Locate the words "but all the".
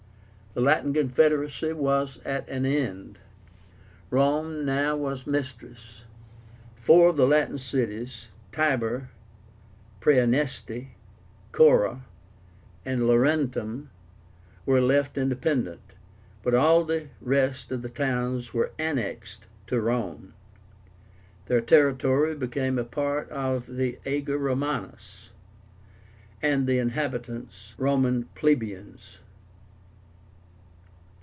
16.43-17.07